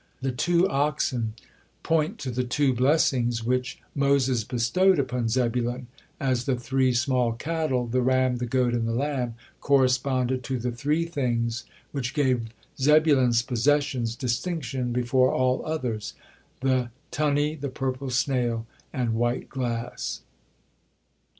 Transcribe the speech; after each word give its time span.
The 0.19 0.31
tow 0.31 0.67
oxen 0.67 1.35
point 1.83 2.17
to 2.21 2.31
the 2.31 2.43
two 2.43 2.73
blessings 2.73 3.43
which 3.43 3.77
Moses 3.93 4.43
bestowed 4.43 4.97
upon 4.97 5.29
Zebulun, 5.29 5.89
as 6.19 6.45
the 6.45 6.55
three 6.55 6.91
small 6.91 7.33
cattle, 7.33 7.85
the 7.85 8.01
ram, 8.01 8.37
the 8.37 8.47
goat, 8.47 8.73
and 8.73 8.87
the 8.87 8.95
lamb, 8.95 9.35
corresponded 9.59 10.43
to 10.45 10.57
the 10.57 10.71
three 10.71 11.05
things 11.05 11.65
which 11.91 12.15
gave 12.15 12.47
Zebulun's 12.79 13.43
possessions 13.43 14.15
distinction 14.15 14.91
before 14.91 15.31
all 15.35 15.63
others, 15.67 16.15
the 16.61 16.89
tunny, 17.11 17.53
the 17.53 17.69
purple 17.69 18.09
snail, 18.09 18.65
and 18.91 19.13
white 19.13 19.49
glass. 19.49 20.21